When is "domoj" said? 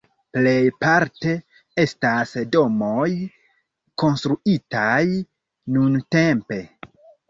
2.57-3.07